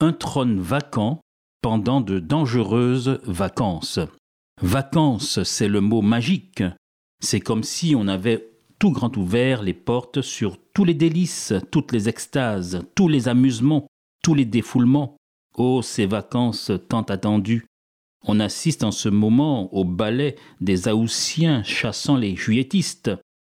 Un 0.00 0.12
trône 0.12 0.60
vacant 0.60 1.20
pendant 1.60 2.00
de 2.00 2.20
dangereuses 2.20 3.18
vacances. 3.24 3.98
Vacances, 4.62 5.42
c'est 5.42 5.66
le 5.66 5.80
mot 5.80 6.02
magique. 6.02 6.62
C'est 7.20 7.40
comme 7.40 7.64
si 7.64 7.96
on 7.96 8.06
avait 8.06 8.48
tout 8.78 8.92
grand 8.92 9.16
ouvert 9.16 9.60
les 9.60 9.74
portes 9.74 10.22
sur 10.22 10.56
tous 10.72 10.84
les 10.84 10.94
délices, 10.94 11.52
toutes 11.72 11.90
les 11.90 12.08
extases, 12.08 12.84
tous 12.94 13.08
les 13.08 13.26
amusements, 13.26 13.88
tous 14.22 14.34
les 14.34 14.44
défoulements. 14.44 15.16
Oh, 15.56 15.82
ces 15.82 16.06
vacances 16.06 16.70
tant 16.88 17.02
attendues. 17.02 17.66
On 18.24 18.38
assiste 18.38 18.84
en 18.84 18.92
ce 18.92 19.08
moment 19.08 19.74
au 19.74 19.84
ballet 19.84 20.36
des 20.60 20.86
Aoussiens 20.86 21.64
chassant 21.64 22.16
les 22.16 22.36
juilletistes. 22.36 23.10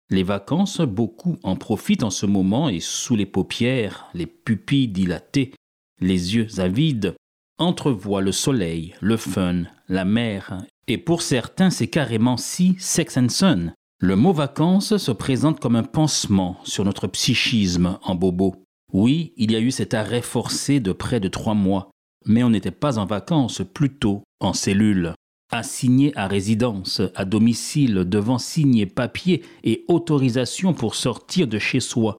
Les 0.09 0.23
vacances, 0.23 0.81
beaucoup 0.81 1.37
en 1.43 1.55
profitent 1.55 2.03
en 2.03 2.09
ce 2.09 2.25
moment 2.25 2.67
et 2.67 2.81
sous 2.81 3.15
les 3.15 3.25
paupières, 3.25 4.09
les 4.13 4.27
pupilles 4.27 4.89
dilatées, 4.89 5.53
les 5.99 6.35
yeux 6.35 6.47
avides, 6.59 7.15
entrevoient 7.57 8.21
le 8.21 8.31
soleil, 8.31 8.95
le 9.01 9.17
fun, 9.17 9.63
la 9.87 10.05
mer. 10.05 10.57
Et 10.87 10.97
pour 10.97 11.21
certains, 11.21 11.69
c'est 11.69 11.87
carrément 11.87 12.37
si 12.37 12.75
sex 12.79 13.17
and 13.17 13.29
sun. 13.29 13.73
Le 13.99 14.15
mot 14.15 14.33
vacances 14.33 14.97
se 14.97 15.11
présente 15.11 15.59
comme 15.59 15.77
un 15.77 15.83
pansement 15.83 16.57
sur 16.65 16.83
notre 16.83 17.07
psychisme 17.07 17.97
en 18.03 18.15
bobo. 18.15 18.55
Oui, 18.91 19.33
il 19.37 19.51
y 19.51 19.55
a 19.55 19.59
eu 19.59 19.71
cet 19.71 19.93
arrêt 19.93 20.21
forcé 20.21 20.79
de 20.79 20.91
près 20.91 21.19
de 21.19 21.29
trois 21.29 21.53
mois, 21.53 21.89
mais 22.25 22.43
on 22.43 22.49
n'était 22.49 22.71
pas 22.71 22.99
en 22.99 23.05
vacances, 23.05 23.61
plutôt 23.73 24.23
en 24.39 24.53
cellule. 24.53 25.13
Assigné 25.51 26.11
à 26.17 26.27
résidence, 26.27 27.01
à 27.15 27.25
domicile, 27.25 28.03
devant 28.05 28.39
signer 28.39 28.85
papier 28.85 29.43
et 29.63 29.85
autorisation 29.87 30.73
pour 30.73 30.95
sortir 30.95 31.47
de 31.47 31.59
chez 31.59 31.79
soi. 31.79 32.17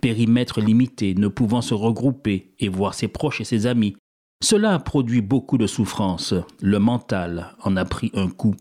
Périmètre 0.00 0.60
limité, 0.60 1.14
ne 1.14 1.28
pouvant 1.28 1.62
se 1.62 1.74
regrouper 1.74 2.54
et 2.58 2.68
voir 2.68 2.94
ses 2.94 3.08
proches 3.08 3.40
et 3.40 3.44
ses 3.44 3.66
amis. 3.66 3.96
Cela 4.42 4.74
a 4.74 4.78
produit 4.78 5.22
beaucoup 5.22 5.58
de 5.58 5.66
souffrance. 5.66 6.34
Le 6.60 6.78
mental 6.78 7.54
en 7.62 7.76
a 7.76 7.84
pris 7.84 8.10
un 8.14 8.28
coup. 8.28 8.54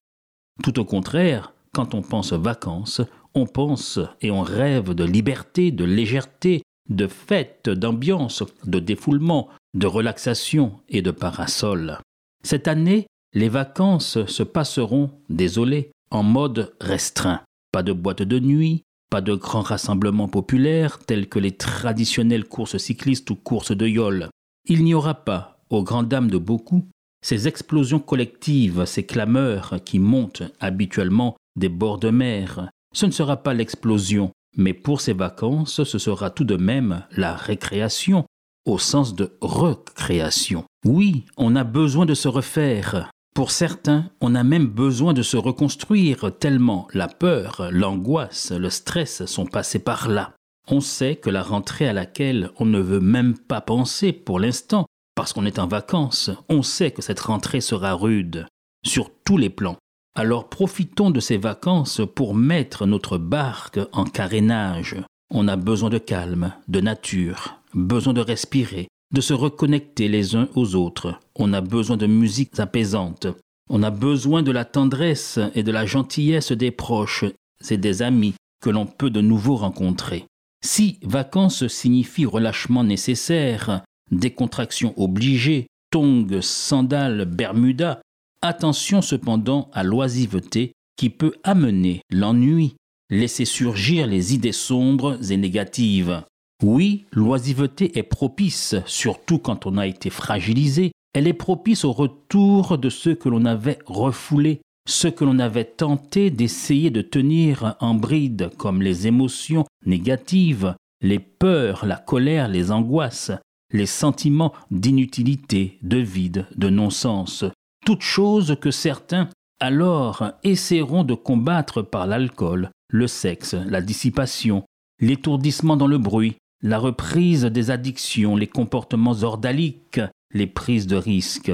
Tout 0.63 0.79
au 0.79 0.85
contraire, 0.85 1.53
quand 1.73 1.93
on 1.93 2.01
pense 2.01 2.31
vacances, 2.33 3.01
on 3.33 3.45
pense 3.45 3.99
et 4.21 4.31
on 4.31 4.41
rêve 4.41 4.93
de 4.93 5.03
liberté, 5.03 5.71
de 5.71 5.83
légèreté, 5.83 6.61
de 6.89 7.07
fête, 7.07 7.69
d'ambiance, 7.69 8.43
de 8.65 8.79
défoulement, 8.79 9.49
de 9.73 9.87
relaxation 9.87 10.79
et 10.87 11.01
de 11.01 11.11
parasol. 11.11 11.99
Cette 12.43 12.67
année, 12.67 13.07
les 13.33 13.49
vacances 13.49 14.25
se 14.25 14.43
passeront, 14.43 15.11
désolé, 15.29 15.91
en 16.11 16.23
mode 16.23 16.73
restreint. 16.79 17.41
Pas 17.73 17.83
de 17.83 17.91
boîte 17.91 18.21
de 18.21 18.39
nuit, 18.39 18.83
pas 19.09 19.21
de 19.21 19.33
grands 19.33 19.61
rassemblements 19.61 20.27
populaires 20.27 20.99
tels 20.99 21.29
que 21.29 21.39
les 21.39 21.55
traditionnelles 21.55 22.45
courses 22.45 22.77
cyclistes 22.77 23.29
ou 23.29 23.35
courses 23.35 23.75
de 23.75 23.87
yole. 23.87 24.29
Il 24.67 24.83
n'y 24.83 24.93
aura 24.93 25.13
pas, 25.13 25.63
aux 25.69 25.83
grandes 25.83 26.09
dames 26.09 26.29
de 26.29 26.37
beaucoup, 26.37 26.87
ces 27.21 27.47
explosions 27.47 27.99
collectives, 27.99 28.85
ces 28.85 29.05
clameurs 29.05 29.75
qui 29.83 29.99
montent 29.99 30.43
habituellement 30.59 31.35
des 31.55 31.69
bords 31.69 31.99
de 31.99 32.09
mer. 32.09 32.69
Ce 32.93 33.05
ne 33.05 33.11
sera 33.11 33.37
pas 33.37 33.53
l'explosion, 33.53 34.31
mais 34.57 34.73
pour 34.73 35.01
ces 35.01 35.13
vacances, 35.13 35.83
ce 35.83 35.97
sera 35.97 36.29
tout 36.29 36.43
de 36.43 36.55
même 36.55 37.03
la 37.11 37.35
récréation, 37.35 38.25
au 38.65 38.77
sens 38.77 39.15
de 39.15 39.37
recréation. 39.41 40.65
Oui, 40.85 41.25
on 41.37 41.55
a 41.55 41.63
besoin 41.63 42.05
de 42.05 42.13
se 42.13 42.27
refaire. 42.27 43.09
Pour 43.35 43.51
certains, 43.51 44.05
on 44.21 44.33
a 44.33 44.45
même 44.45 44.67
besoin 44.67 45.11
de 45.11 45.21
se 45.21 45.35
reconstruire 45.35 46.31
tellement 46.39 46.87
la 46.93 47.09
peur, 47.09 47.67
l'angoisse, 47.69 48.53
le 48.53 48.69
stress 48.69 49.25
sont 49.25 49.45
passés 49.45 49.79
par 49.79 50.07
là. 50.07 50.31
On 50.69 50.79
sait 50.79 51.17
que 51.17 51.29
la 51.29 51.43
rentrée 51.43 51.89
à 51.89 51.91
laquelle 51.91 52.49
on 52.59 52.65
ne 52.65 52.79
veut 52.79 53.01
même 53.01 53.37
pas 53.37 53.59
penser 53.59 54.13
pour 54.13 54.39
l'instant, 54.39 54.85
parce 55.15 55.33
qu'on 55.33 55.45
est 55.45 55.59
en 55.59 55.67
vacances, 55.67 56.31
on 56.47 56.63
sait 56.63 56.91
que 56.91 57.01
cette 57.01 57.19
rentrée 57.19 57.59
sera 57.59 57.93
rude, 57.93 58.47
sur 58.85 59.11
tous 59.25 59.37
les 59.37 59.49
plans. 59.49 59.75
Alors 60.15 60.47
profitons 60.47 61.11
de 61.11 61.19
ces 61.19 61.37
vacances 61.37 62.01
pour 62.15 62.35
mettre 62.35 62.85
notre 62.85 63.17
barque 63.17 63.81
en 63.91 64.05
carénage. 64.05 64.95
On 65.29 65.49
a 65.49 65.57
besoin 65.57 65.89
de 65.89 65.97
calme, 65.97 66.53
de 66.69 66.79
nature, 66.79 67.59
besoin 67.73 68.13
de 68.13 68.21
respirer, 68.21 68.87
de 69.15 69.21
se 69.21 69.33
reconnecter 69.33 70.07
les 70.07 70.35
uns 70.35 70.49
aux 70.55 70.75
autres. 70.75 71.19
On 71.35 71.53
a 71.53 71.61
besoin 71.61 71.97
de 71.97 72.05
musique 72.05 72.59
apaisante. 72.59 73.27
On 73.69 73.81
a 73.81 73.89
besoin 73.89 74.43
de 74.43 74.51
la 74.51 74.65
tendresse 74.65 75.39
et 75.55 75.63
de 75.63 75.71
la 75.71 75.85
gentillesse 75.85 76.51
des 76.51 76.71
proches 76.71 77.25
et 77.69 77.77
des 77.77 78.01
amis 78.01 78.35
que 78.61 78.69
l'on 78.69 78.85
peut 78.85 79.09
de 79.09 79.21
nouveau 79.21 79.55
rencontrer. 79.55 80.25
Si 80.63 80.99
vacances 81.01 81.67
signifient 81.67 82.25
relâchement 82.25 82.83
nécessaire, 82.83 83.83
décontraction 84.11 84.93
obligée, 84.97 85.67
tongs, 85.91 86.41
sandales, 86.41 87.25
bermuda, 87.25 88.01
Attention 88.47 89.01
cependant 89.01 89.71
à 89.73 89.83
l'oisiveté 89.83 90.73
qui 90.97 91.09
peut 91.09 91.33
amener 91.43 92.01
l'ennui, 92.11 92.75
laisser 93.09 93.43
surgir 93.43 94.05
les 94.05 94.35
idées 94.35 94.51
sombres 94.51 95.17
et 95.31 95.37
négatives. 95.37 96.21
Oui, 96.67 97.05
l'oisiveté 97.11 97.95
est 97.95 98.01
propice, 98.01 98.73
surtout 98.87 99.37
quand 99.37 99.67
on 99.67 99.77
a 99.77 99.85
été 99.85 100.09
fragilisé, 100.09 100.93
elle 101.13 101.27
est 101.27 101.33
propice 101.33 101.85
au 101.85 101.91
retour 101.91 102.79
de 102.79 102.89
ceux 102.89 103.13
que 103.13 103.29
l'on 103.29 103.45
avait 103.45 103.77
refoulés, 103.85 104.61
ceux 104.89 105.11
que 105.11 105.23
l'on 105.23 105.37
avait 105.37 105.65
tenté 105.65 106.31
d'essayer 106.31 106.89
de 106.89 107.03
tenir 107.03 107.75
en 107.81 107.93
bride, 107.93 108.49
comme 108.57 108.81
les 108.81 109.05
émotions 109.05 109.65
négatives, 109.85 110.73
les 111.01 111.19
peurs, 111.19 111.85
la 111.85 111.97
colère, 111.97 112.47
les 112.47 112.71
angoisses, 112.71 113.29
les 113.71 113.85
sentiments 113.85 114.51
d'inutilité, 114.71 115.77
de 115.83 115.97
vide, 115.97 116.47
de 116.55 116.71
non-sens, 116.71 117.45
toutes 117.85 118.01
choses 118.01 118.57
que 118.59 118.71
certains 118.71 119.29
alors 119.59 120.31
essaieront 120.43 121.03
de 121.03 121.13
combattre 121.13 121.83
par 121.83 122.07
l'alcool, 122.07 122.71
le 122.89 123.05
sexe, 123.05 123.53
la 123.53 123.83
dissipation, 123.83 124.63
l'étourdissement 124.99 125.77
dans 125.77 125.85
le 125.85 125.99
bruit, 125.99 126.37
la 126.61 126.79
reprise 126.79 127.43
des 127.43 127.71
addictions, 127.71 128.35
les 128.35 128.47
comportements 128.47 129.23
ordaliques, 129.23 130.01
les 130.33 130.47
prises 130.47 130.87
de 130.87 130.95
risques. 130.95 131.51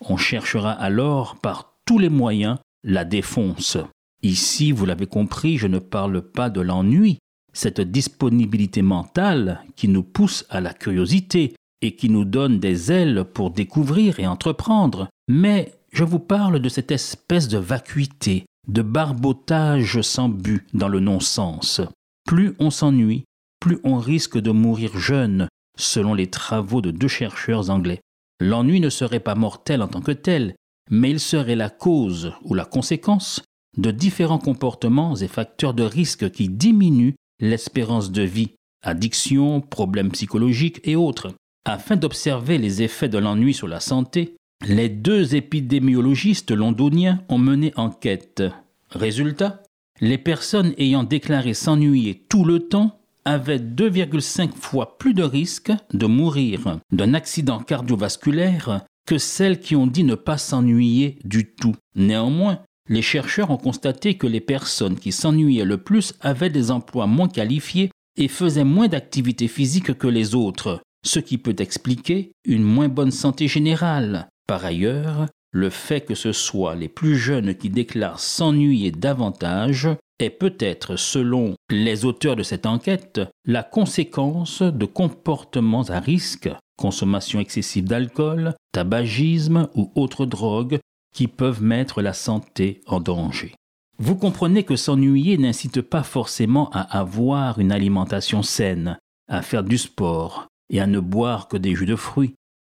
On 0.00 0.16
cherchera 0.16 0.72
alors 0.72 1.36
par 1.36 1.74
tous 1.84 1.98
les 1.98 2.08
moyens 2.08 2.58
la 2.82 3.04
défonce. 3.04 3.78
Ici, 4.22 4.72
vous 4.72 4.86
l'avez 4.86 5.06
compris, 5.06 5.58
je 5.58 5.66
ne 5.66 5.78
parle 5.78 6.22
pas 6.22 6.50
de 6.50 6.60
l'ennui, 6.60 7.18
cette 7.52 7.80
disponibilité 7.80 8.82
mentale 8.82 9.62
qui 9.76 9.88
nous 9.88 10.02
pousse 10.02 10.44
à 10.50 10.60
la 10.60 10.74
curiosité 10.74 11.54
et 11.82 11.96
qui 11.96 12.08
nous 12.08 12.24
donne 12.24 12.58
des 12.58 12.90
ailes 12.90 13.24
pour 13.32 13.50
découvrir 13.50 14.18
et 14.18 14.26
entreprendre, 14.26 15.08
mais 15.28 15.74
je 15.92 16.04
vous 16.04 16.18
parle 16.18 16.58
de 16.58 16.68
cette 16.68 16.90
espèce 16.90 17.48
de 17.48 17.58
vacuité, 17.58 18.46
de 18.66 18.82
barbotage 18.82 20.00
sans 20.00 20.28
but 20.28 20.66
dans 20.74 20.88
le 20.88 21.00
non-sens. 21.00 21.80
Plus 22.26 22.54
on 22.58 22.70
s'ennuie, 22.70 23.24
plus 23.64 23.78
on 23.82 23.96
risque 23.96 24.36
de 24.36 24.50
mourir 24.50 24.98
jeune, 24.98 25.48
selon 25.78 26.12
les 26.12 26.26
travaux 26.26 26.82
de 26.82 26.90
deux 26.90 27.08
chercheurs 27.08 27.70
anglais. 27.70 28.02
L'ennui 28.38 28.78
ne 28.78 28.90
serait 28.90 29.20
pas 29.20 29.34
mortel 29.34 29.80
en 29.80 29.88
tant 29.88 30.02
que 30.02 30.12
tel, 30.12 30.54
mais 30.90 31.08
il 31.08 31.18
serait 31.18 31.56
la 31.56 31.70
cause 31.70 32.34
ou 32.42 32.52
la 32.52 32.66
conséquence 32.66 33.40
de 33.78 33.90
différents 33.90 34.38
comportements 34.38 35.16
et 35.16 35.28
facteurs 35.28 35.72
de 35.72 35.82
risque 35.82 36.30
qui 36.30 36.50
diminuent 36.50 37.14
l'espérance 37.40 38.12
de 38.12 38.20
vie, 38.20 38.50
addiction, 38.82 39.62
problèmes 39.62 40.12
psychologiques 40.12 40.82
et 40.84 40.94
autres. 40.94 41.32
Afin 41.64 41.96
d'observer 41.96 42.58
les 42.58 42.82
effets 42.82 43.08
de 43.08 43.16
l'ennui 43.16 43.54
sur 43.54 43.66
la 43.66 43.80
santé, 43.80 44.36
les 44.68 44.90
deux 44.90 45.36
épidémiologistes 45.36 46.50
londoniens 46.50 47.22
ont 47.30 47.38
mené 47.38 47.72
enquête. 47.76 48.42
Résultat 48.90 49.62
Les 50.02 50.18
personnes 50.18 50.74
ayant 50.76 51.02
déclaré 51.02 51.54
s'ennuyer 51.54 52.26
tout 52.28 52.44
le 52.44 52.68
temps 52.68 53.00
avaient 53.24 53.58
2,5 53.58 54.52
fois 54.54 54.98
plus 54.98 55.14
de 55.14 55.22
risques 55.22 55.72
de 55.92 56.06
mourir 56.06 56.78
d'un 56.92 57.14
accident 57.14 57.58
cardiovasculaire 57.58 58.84
que 59.06 59.18
celles 59.18 59.60
qui 59.60 59.76
ont 59.76 59.86
dit 59.86 60.04
ne 60.04 60.14
pas 60.14 60.38
s'ennuyer 60.38 61.18
du 61.24 61.54
tout. 61.54 61.74
Néanmoins, 61.94 62.60
les 62.88 63.02
chercheurs 63.02 63.50
ont 63.50 63.56
constaté 63.56 64.14
que 64.14 64.26
les 64.26 64.40
personnes 64.40 64.98
qui 64.98 65.12
s'ennuyaient 65.12 65.64
le 65.64 65.78
plus 65.78 66.14
avaient 66.20 66.50
des 66.50 66.70
emplois 66.70 67.06
moins 67.06 67.28
qualifiés 67.28 67.90
et 68.16 68.28
faisaient 68.28 68.64
moins 68.64 68.88
d'activité 68.88 69.48
physique 69.48 69.96
que 69.98 70.06
les 70.06 70.34
autres, 70.34 70.80
ce 71.04 71.18
qui 71.18 71.38
peut 71.38 71.56
expliquer 71.58 72.32
une 72.44 72.62
moins 72.62 72.88
bonne 72.88 73.10
santé 73.10 73.48
générale. 73.48 74.28
Par 74.46 74.64
ailleurs, 74.64 75.26
le 75.50 75.70
fait 75.70 76.02
que 76.02 76.14
ce 76.14 76.32
soit 76.32 76.74
les 76.74 76.88
plus 76.88 77.16
jeunes 77.16 77.54
qui 77.54 77.70
déclarent 77.70 78.20
s'ennuyer 78.20 78.90
davantage 78.90 79.88
est 80.18 80.30
peut-être, 80.30 80.96
selon 80.96 81.54
les 81.70 82.04
auteurs 82.04 82.36
de 82.36 82.42
cette 82.42 82.66
enquête, 82.66 83.20
la 83.44 83.62
conséquence 83.62 84.62
de 84.62 84.86
comportements 84.86 85.84
à 85.84 86.00
risque, 86.00 86.50
consommation 86.76 87.40
excessive 87.40 87.84
d'alcool, 87.84 88.54
tabagisme 88.72 89.68
ou 89.74 89.90
autres 89.94 90.26
drogues 90.26 90.78
qui 91.14 91.28
peuvent 91.28 91.62
mettre 91.62 92.02
la 92.02 92.12
santé 92.12 92.80
en 92.86 93.00
danger. 93.00 93.54
Vous 93.98 94.16
comprenez 94.16 94.64
que 94.64 94.76
s'ennuyer 94.76 95.38
n'incite 95.38 95.80
pas 95.80 96.02
forcément 96.02 96.68
à 96.70 96.80
avoir 96.80 97.60
une 97.60 97.70
alimentation 97.70 98.42
saine, 98.42 98.98
à 99.28 99.42
faire 99.42 99.62
du 99.62 99.78
sport 99.78 100.46
et 100.70 100.80
à 100.80 100.86
ne 100.86 100.98
boire 100.98 101.46
que 101.46 101.56
des 101.56 101.74
jus 101.74 101.86
de 101.86 101.94
fruits. 101.96 102.34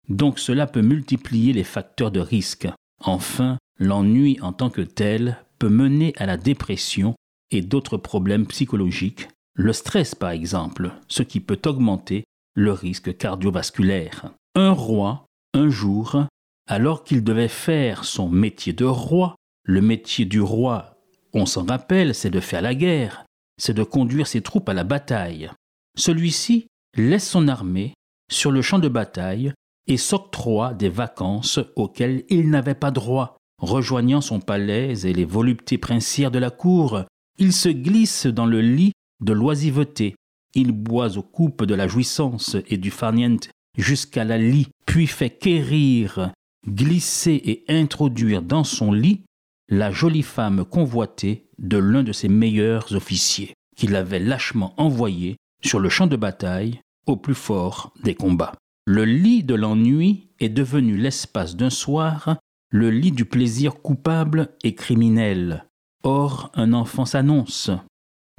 Donc 0.08 0.38
cela 0.38 0.66
peut 0.66 0.82
multiplier 0.82 1.52
les 1.52 1.64
facteurs 1.64 2.10
de 2.10 2.20
risque. 2.20 2.68
Enfin, 3.00 3.58
l'ennui 3.78 4.38
en 4.42 4.52
tant 4.52 4.70
que 4.70 4.82
tel 4.82 5.38
peut 5.58 5.68
mener 5.68 6.12
à 6.16 6.26
la 6.26 6.36
dépression 6.36 7.14
et 7.50 7.62
d'autres 7.62 7.96
problèmes 7.96 8.46
psychologiques, 8.46 9.28
le 9.54 9.72
stress 9.72 10.14
par 10.14 10.30
exemple, 10.30 10.92
ce 11.08 11.22
qui 11.22 11.40
peut 11.40 11.60
augmenter 11.66 12.24
le 12.54 12.72
risque 12.72 13.16
cardiovasculaire. 13.16 14.32
Un 14.54 14.72
roi, 14.72 15.26
un 15.52 15.68
jour, 15.68 16.24
alors 16.66 17.04
qu'il 17.04 17.22
devait 17.22 17.48
faire 17.48 18.04
son 18.04 18.28
métier 18.28 18.72
de 18.72 18.84
roi, 18.84 19.34
le 19.64 19.80
métier 19.80 20.24
du 20.24 20.40
roi, 20.40 20.94
on 21.32 21.46
s'en 21.46 21.64
rappelle, 21.64 22.14
c'est 22.14 22.30
de 22.30 22.40
faire 22.40 22.62
la 22.62 22.74
guerre, 22.74 23.24
c'est 23.58 23.74
de 23.74 23.82
conduire 23.82 24.26
ses 24.26 24.40
troupes 24.40 24.68
à 24.68 24.74
la 24.74 24.84
bataille. 24.84 25.50
Celui-ci 25.96 26.68
laisse 26.96 27.28
son 27.28 27.48
armée 27.48 27.94
sur 28.30 28.52
le 28.52 28.62
champ 28.62 28.78
de 28.78 28.88
bataille 28.88 29.52
et 29.86 29.96
s'octroie 29.96 30.74
des 30.74 30.88
vacances 30.88 31.58
auxquelles 31.76 32.24
il 32.28 32.50
n'avait 32.50 32.74
pas 32.74 32.90
droit. 32.90 33.36
Rejoignant 33.60 34.20
son 34.20 34.40
palais 34.40 35.06
et 35.06 35.12
les 35.12 35.24
voluptés 35.24 35.78
princières 35.78 36.30
de 36.30 36.38
la 36.38 36.50
cour, 36.50 37.04
il 37.38 37.52
se 37.52 37.68
glisse 37.68 38.26
dans 38.26 38.46
le 38.46 38.60
lit 38.60 38.92
de 39.20 39.32
l'oisiveté. 39.32 40.14
Il 40.54 40.72
boit 40.72 41.16
aux 41.18 41.22
coupes 41.22 41.64
de 41.64 41.74
la 41.74 41.88
jouissance 41.88 42.56
et 42.68 42.76
du 42.76 42.90
farniente 42.90 43.48
jusqu'à 43.76 44.24
la 44.24 44.38
lit, 44.38 44.68
puis 44.86 45.06
fait 45.06 45.30
quérir, 45.30 46.32
glisser 46.68 47.40
et 47.44 47.64
introduire 47.68 48.42
dans 48.42 48.64
son 48.64 48.92
lit 48.92 49.22
la 49.68 49.90
jolie 49.90 50.22
femme 50.22 50.64
convoitée 50.64 51.48
de 51.58 51.78
l'un 51.78 52.02
de 52.02 52.12
ses 52.12 52.28
meilleurs 52.28 52.94
officiers, 52.94 53.54
qu'il 53.76 53.96
avait 53.96 54.20
lâchement 54.20 54.74
envoyé 54.76 55.36
sur 55.62 55.80
le 55.80 55.88
champ 55.88 56.06
de 56.06 56.16
bataille 56.16 56.80
au 57.06 57.16
plus 57.16 57.34
fort 57.34 57.92
des 58.02 58.14
combats. 58.14 58.52
Le 58.86 59.04
lit 59.04 59.42
de 59.42 59.54
l'ennui 59.54 60.28
est 60.38 60.50
devenu 60.50 60.96
l'espace 60.96 61.56
d'un 61.56 61.70
soir 61.70 62.36
le 62.70 62.90
lit 62.90 63.12
du 63.12 63.24
plaisir 63.24 63.76
coupable 63.76 64.48
et 64.64 64.74
criminel. 64.74 65.64
Or, 66.04 66.50
un 66.54 66.74
enfant 66.74 67.06
s'annonce. 67.06 67.70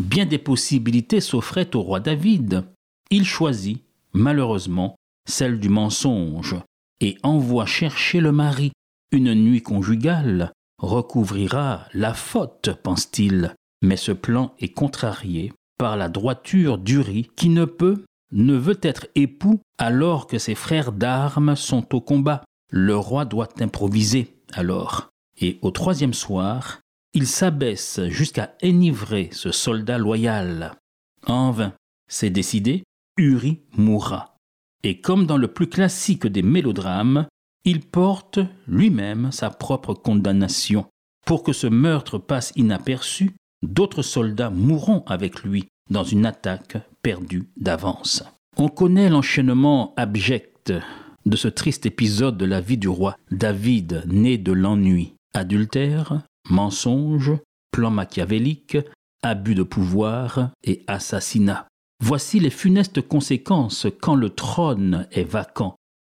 Bien 0.02 0.26
des 0.26 0.38
possibilités 0.38 1.20
s'offraient 1.20 1.76
au 1.76 1.82
roi 1.82 2.00
David. 2.00 2.64
Il 3.10 3.26
choisit, 3.26 3.84
malheureusement, 4.14 4.96
celle 5.28 5.60
du 5.60 5.70
mensonge, 5.70 6.56
et 7.02 7.18
envoie 7.24 7.66
chercher 7.66 8.20
le 8.20 8.32
mari. 8.32 8.72
Une 9.12 9.34
nuit 9.34 9.62
conjugale 9.62 10.52
recouvrira 10.78 11.88
la 11.94 12.14
faute, 12.14 12.70
pense-t-il, 12.84 13.56
mais 13.82 13.98
ce 13.98 14.12
plan 14.12 14.54
est 14.60 14.74
contrarié 14.74 15.52
par 15.78 15.98
la 15.98 16.10
droiture 16.10 16.78
d'Uri 16.78 17.30
qui 17.36 17.50
ne 17.50 17.66
peut, 17.66 18.04
ne 18.32 18.56
veut 18.56 18.80
être 18.82 19.08
époux 19.16 19.60
alors 19.78 20.28
que 20.28 20.38
ses 20.38 20.56
frères 20.56 20.92
d'armes 20.92 21.56
sont 21.56 21.96
au 21.96 22.02
combat. 22.02 22.44
Le 22.72 22.96
roi 22.96 23.26
doit 23.26 23.50
improviser 23.60 24.36
alors. 24.54 25.10
Et 25.40 25.60
au 25.62 25.72
troisième 25.72 26.14
soir, 26.14 26.80
il 27.16 27.28
s'abaisse 27.28 28.02
jusqu'à 28.10 28.54
enivrer 28.62 29.30
ce 29.32 29.52
soldat 29.52 29.98
loyal. 29.98 30.76
En 31.26 31.52
vain, 31.52 31.74
c'est 32.10 32.30
décidé, 32.30 32.84
Uri 33.18 33.62
mourra. 33.78 34.36
Et 34.84 35.00
comme 35.00 35.26
dans 35.26 35.38
le 35.38 35.48
plus 35.48 35.68
classique 35.68 36.28
des 36.28 36.44
mélodrames, 36.44 37.26
il 37.64 37.80
porte 37.80 38.40
lui-même 38.68 39.32
sa 39.32 39.50
propre 39.50 39.94
condamnation. 39.94 40.86
Pour 41.26 41.42
que 41.42 41.54
ce 41.54 41.68
meurtre 41.68 42.20
passe 42.20 42.52
inaperçu, 42.58 43.32
d'autres 43.64 44.04
soldats 44.04 44.50
mourront 44.50 45.04
avec 45.08 45.44
lui 45.44 45.66
dans 45.90 46.04
une 46.04 46.26
attaque 46.26 46.78
perdue 47.02 47.50
d'avance. 47.56 48.24
On 48.58 48.68
connaît 48.68 49.10
l'enchaînement 49.10 49.94
abject 49.96 50.74
de 51.26 51.36
ce 51.38 51.48
triste 51.48 51.86
épisode 51.86 52.38
de 52.38 52.46
la 52.46 52.60
vie 52.60 52.78
du 52.78 52.90
roi 52.90 53.16
David, 53.32 54.04
né 54.08 54.38
de 54.38 54.52
l'ennui. 54.52 55.14
Adultère, 55.34 56.22
mensonge, 56.50 57.34
plan 57.72 57.92
machiavélique, 57.92 58.78
abus 59.22 59.56
de 59.56 59.64
pouvoir 59.64 60.52
et 60.64 60.84
assassinat. 60.88 61.68
Voici 62.04 62.40
les 62.40 62.50
funestes 62.50 63.02
conséquences 63.02 63.88
quand 64.02 64.16
le 64.16 64.30
trône 64.30 65.08
est 65.12 65.24
vacant, 65.24 65.76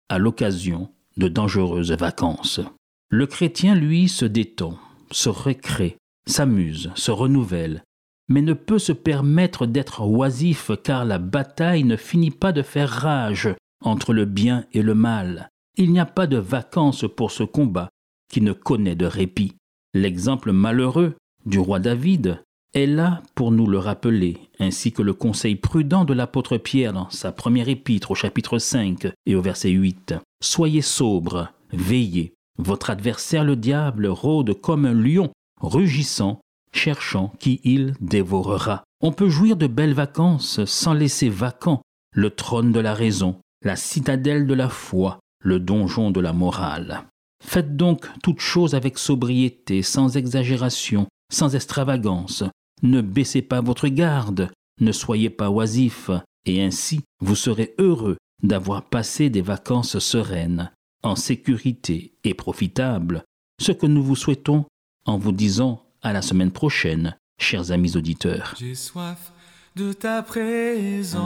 à 0.08 0.19
l'occasion 0.19 0.90
de 1.17 1.28
dangereuses 1.28 1.93
vacances. 1.93 2.61
Le 3.08 3.26
chrétien, 3.26 3.75
lui, 3.75 4.08
se 4.08 4.25
détend, 4.25 4.78
se 5.11 5.28
récrée, 5.28 5.96
s'amuse, 6.26 6.90
se 6.94 7.11
renouvelle, 7.11 7.84
mais 8.29 8.43
ne 8.43 8.52
peut 8.52 8.79
se 8.79 8.93
permettre 8.93 9.67
d'être 9.67 10.05
oisif 10.05 10.70
car 10.82 11.05
la 11.05 11.19
bataille 11.19 11.84
ne 11.84 11.96
finit 11.96 12.31
pas 12.31 12.52
de 12.52 12.62
faire 12.62 12.90
rage 12.90 13.55
entre 13.84 14.12
le 14.12 14.25
bien 14.25 14.64
et 14.72 14.82
le 14.82 14.94
mal. 14.94 15.49
Il 15.76 15.93
n'y 15.93 16.00
a 16.00 16.06
pas 16.06 16.26
de 16.26 16.38
vacances 16.38 17.05
pour 17.17 17.31
ce 17.31 17.44
combat 17.44 17.88
qui 18.29 18.40
ne 18.40 18.52
connaît 18.52 18.96
de 18.96 19.06
répit. 19.06 19.55
L'exemple 19.96 20.52
malheureux 20.52 21.14
du 21.46 21.58
roi 21.58 21.78
David 21.78 22.43
est 22.75 22.84
là 22.84 23.22
pour 23.34 23.50
nous 23.50 23.66
le 23.66 23.78
rappeler, 23.78 24.37
ainsi 24.60 24.93
que 24.93 25.00
le 25.00 25.14
conseil 25.14 25.56
prudent 25.56 26.04
de 26.04 26.12
l'apôtre 26.12 26.58
Pierre 26.58 26.93
dans 26.93 27.08
sa 27.08 27.32
première 27.32 27.70
épître 27.70 28.10
au 28.10 28.14
chapitre 28.14 28.58
5 28.58 29.08
et 29.25 29.34
au 29.34 29.40
verset 29.40 29.70
8. 29.70 30.14
Soyez 30.43 30.82
sobres, 30.82 31.48
veillez. 31.72 32.34
Votre 32.58 32.90
adversaire 32.90 33.43
le 33.43 33.56
diable 33.56 34.06
rôde 34.06 34.60
comme 34.60 34.84
un 34.84 34.93
lion, 34.93 35.31
rugissant 35.62 36.43
cherchant 36.75 37.32
qui 37.40 37.62
il 37.64 37.94
dévorera. 38.02 38.84
On 39.00 39.12
peut 39.12 39.31
jouir 39.31 39.56
de 39.56 39.66
belles 39.66 39.94
vacances 39.94 40.62
sans 40.67 40.93
laisser 40.93 41.31
vacant 41.31 41.81
le 42.12 42.29
trône 42.29 42.70
de 42.70 42.81
la 42.81 42.93
raison, 42.93 43.41
la 43.62 43.76
citadelle 43.76 44.46
de 44.46 44.53
la 44.53 44.69
foi, 44.69 45.20
le 45.41 45.58
donjon 45.58 46.10
de 46.10 46.20
la 46.20 46.34
morale. 46.34 47.06
Faites 47.43 47.76
donc 47.76 48.08
toutes 48.22 48.40
choses 48.40 48.74
avec 48.74 48.98
sobriété, 48.98 49.82
sans 49.82 50.16
exagération, 50.16 51.06
sans 51.32 51.55
extravagance. 51.55 52.44
Ne 52.82 53.00
baissez 53.00 53.43
pas 53.43 53.60
votre 53.60 53.88
garde, 53.88 54.50
ne 54.81 54.93
soyez 54.93 55.31
pas 55.31 55.50
oisif, 55.50 56.10
et 56.44 56.62
ainsi 56.62 57.00
vous 57.20 57.34
serez 57.34 57.74
heureux 57.78 58.16
d'avoir 58.43 58.88
passé 58.88 59.31
des 59.31 59.43
vacances 59.43 59.98
sereines, 59.98 60.70
en 61.02 61.16
sécurité 61.16 62.14
et 62.24 62.34
profitables, 62.34 63.24
ce 63.60 63.72
que 63.72 63.86
nous 63.86 64.02
vous 64.02 64.16
souhaitons 64.16 64.64
en 65.06 65.19
vous 65.19 65.32
disant 65.32 65.82
à 66.02 66.12
la 66.12 66.22
semaine 66.22 66.52
prochaine, 66.52 67.16
chers 67.40 67.72
amis 67.72 67.96
auditeurs. 67.96 68.55
J'ai 68.58 68.74
soif 68.74 69.32
de 69.74 69.93
ta 69.93 70.22
présence, 70.22 71.20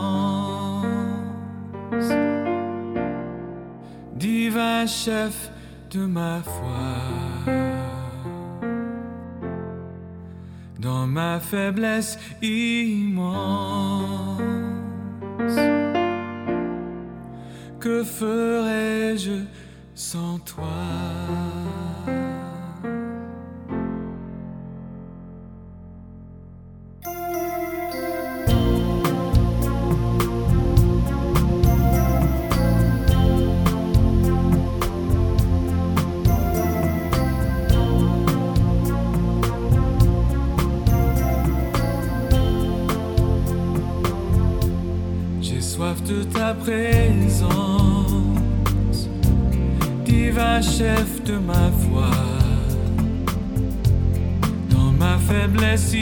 divin 4.15 4.87
chef 4.87 5.51
de 5.91 6.07
ma 6.07 6.41
foi. 6.43 7.53
Dans 10.79 11.07
ma 11.07 11.41
faiblesse 11.41 12.19
immense, 12.41 14.41
que 17.81 18.05
ferais-je 18.05 19.45
sans 19.95 20.39
toi? 20.39 21.90
Chef 50.81 51.23
de 51.25 51.37
ma 51.37 51.71
foi, 51.83 52.11
dans 54.71 54.91
ma 54.93 55.19
faiblesse 55.19 55.93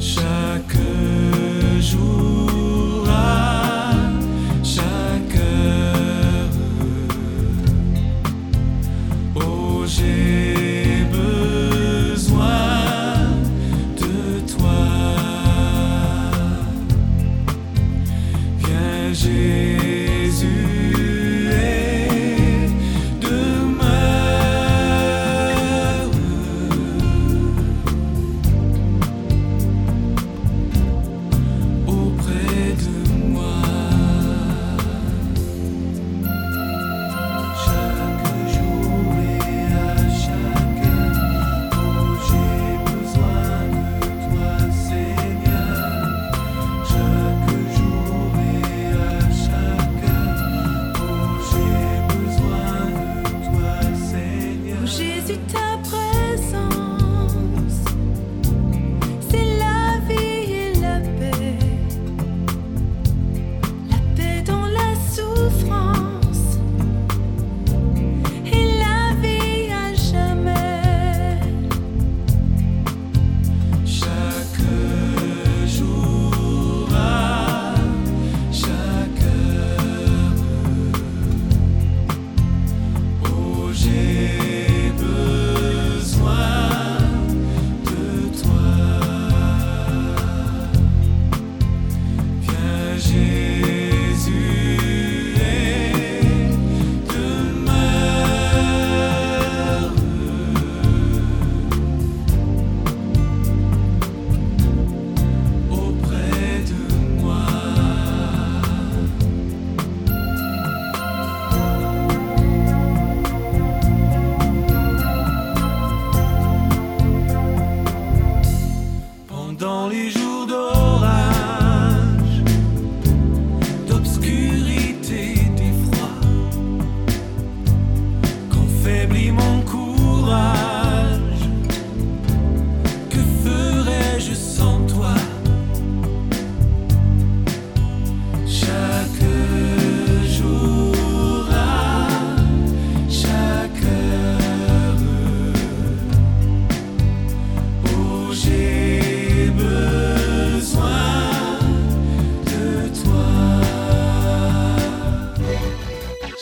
shine. 0.00 0.39